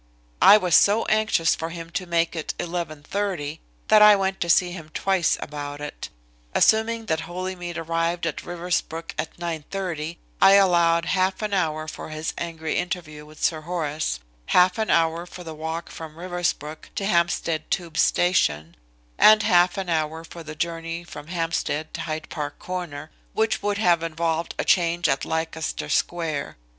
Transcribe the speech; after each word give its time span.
I 0.41 0.57
was 0.57 0.75
so 0.75 1.05
anxious 1.05 1.53
for 1.53 1.69
him 1.69 1.91
to 1.91 2.07
make 2.07 2.35
it 2.35 2.55
11.30 2.57 3.59
that 3.89 4.01
I 4.01 4.15
went 4.15 4.41
to 4.41 4.49
see 4.49 4.71
him 4.71 4.89
twice 4.95 5.37
about 5.39 5.79
it. 5.79 6.09
Assuming 6.55 7.05
that 7.05 7.19
Holymead 7.29 7.77
arrived 7.77 8.25
at 8.25 8.41
Riversbrook 8.43 9.13
at 9.19 9.37
9.30, 9.37 10.17
I 10.41 10.53
allowed 10.53 11.05
half 11.05 11.43
an 11.43 11.53
hour 11.53 11.87
for 11.87 12.09
his 12.09 12.33
angry 12.35 12.77
interview 12.79 13.27
with 13.27 13.43
Sir 13.43 13.61
Horace, 13.61 14.19
half 14.47 14.79
an 14.79 14.89
hour 14.89 15.27
for 15.27 15.43
the 15.43 15.53
walk 15.53 15.91
from 15.91 16.15
Riversbrook 16.17 16.89
to 16.95 17.05
Hampstead 17.05 17.69
Tube 17.69 17.95
station, 17.99 18.75
and 19.19 19.43
half 19.43 19.77
an 19.77 19.87
hour 19.87 20.23
for 20.23 20.41
the 20.41 20.55
journey 20.55 21.03
from 21.03 21.27
Hampstead 21.27 21.93
to 21.93 22.01
Hyde 22.01 22.27
Park 22.29 22.57
Corner, 22.57 23.11
which 23.33 23.61
would 23.61 23.77
have 23.77 24.01
involved 24.01 24.55
a 24.57 24.63
change 24.65 25.07
at 25.07 25.25
Leicester 25.25 25.89
Square. 25.89 26.57